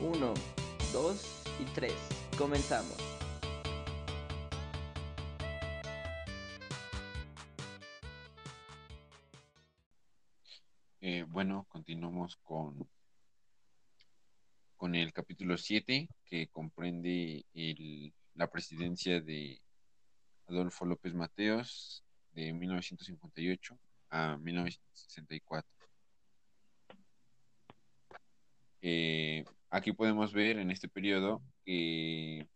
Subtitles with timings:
[0.00, 0.34] Uno,
[0.92, 1.94] dos y tres.
[2.36, 2.96] Comenzamos.
[11.00, 12.86] Eh, bueno, continuamos con,
[14.76, 17.46] con el capítulo 7 que comprende
[18.34, 19.62] la presidencia de
[20.46, 22.04] Adolfo López Mateos
[22.34, 23.78] de 1958
[24.10, 25.76] a 1964.
[28.82, 29.25] Eh,
[29.76, 32.48] aquí podemos ver en este periodo que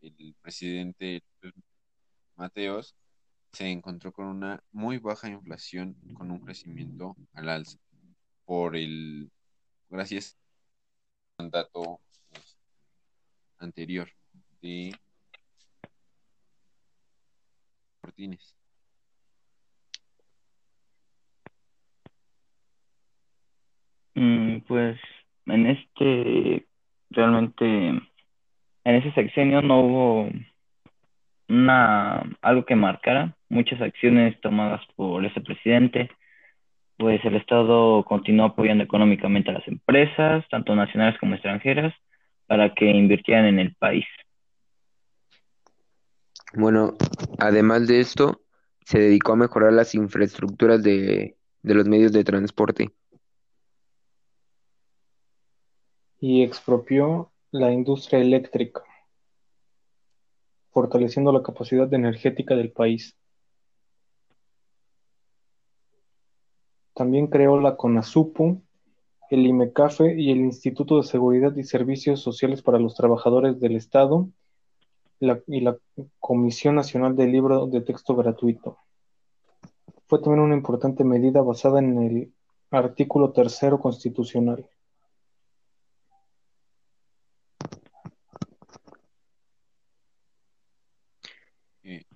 [0.00, 1.22] el presidente
[2.36, 2.94] Mateos
[3.52, 7.78] se encontró con una muy baja inflación, con un crecimiento al alza,
[8.44, 9.28] por el,
[9.90, 10.38] gracias
[11.38, 12.00] al mandato
[12.30, 12.60] este,
[13.58, 14.08] anterior
[14.62, 14.96] de
[18.02, 18.54] Martínez.
[24.14, 24.98] Mm, pues
[25.46, 26.67] en este,
[27.10, 28.04] realmente, en
[28.84, 30.30] ese sexenio no hubo
[31.48, 36.10] una, algo que marcara muchas acciones tomadas por ese presidente,
[36.96, 41.94] pues el Estado continuó apoyando económicamente a las empresas, tanto nacionales como extranjeras,
[42.46, 44.04] para que invirtieran en el país.
[46.54, 46.94] Bueno,
[47.38, 48.40] además de esto,
[48.84, 52.90] se dedicó a mejorar las infraestructuras de, de los medios de transporte.
[56.20, 58.82] Y expropió la industria eléctrica,
[60.70, 63.16] fortaleciendo la capacidad energética del país.
[66.94, 68.60] También creó la CONASUPO,
[69.30, 74.28] el IMECAFE y el Instituto de Seguridad y Servicios Sociales para los Trabajadores del Estado
[75.20, 75.76] y la
[76.18, 78.78] Comisión Nacional del Libro de Texto Gratuito.
[80.06, 82.32] Fue también una importante medida basada en el
[82.70, 84.68] artículo tercero constitucional.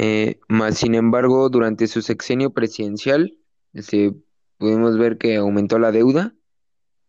[0.00, 3.34] Eh, más sin embargo, durante su sexenio presidencial,
[3.72, 4.12] este,
[4.56, 6.34] pudimos ver que aumentó la deuda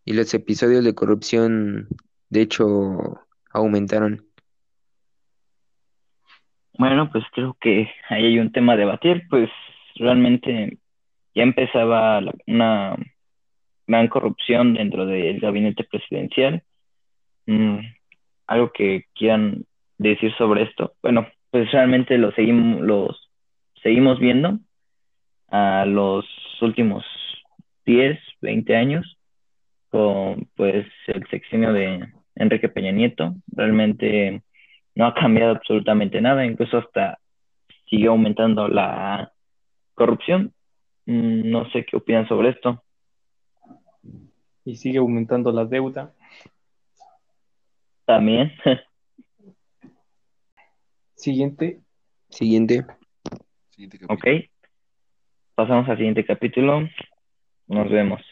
[0.04, 1.86] y los episodios de corrupción,
[2.30, 2.66] de hecho,
[3.52, 4.26] aumentaron.
[6.78, 9.48] Bueno, pues creo que ahí hay un tema a debatir, pues
[9.94, 10.78] realmente
[11.32, 12.96] ya empezaba la- una
[13.86, 16.64] gran corrupción dentro del gabinete presidencial.
[17.46, 17.78] Mm,
[18.48, 19.64] algo que quieran
[19.96, 20.94] decir sobre esto.
[21.02, 23.30] Bueno, pues realmente lo seguimos, los
[23.82, 24.58] seguimos viendo
[25.48, 26.24] a los
[26.60, 27.04] últimos
[27.84, 29.18] 10, 20 años
[29.90, 33.34] con pues el sexenio de Enrique Peña Nieto.
[33.48, 34.42] Realmente
[34.94, 37.18] no ha cambiado absolutamente nada, incluso hasta
[37.88, 39.32] sigue aumentando la
[39.94, 40.52] corrupción.
[41.06, 42.82] Mm, No sé qué opinan sobre esto.
[44.64, 46.12] Y sigue aumentando la deuda.
[48.04, 48.52] También,
[51.20, 51.80] Siguiente,
[52.30, 52.86] Siguiente.
[53.68, 54.26] siguiente ok.
[55.54, 56.88] Pasamos al siguiente capítulo.
[57.68, 58.22] Nos vemos.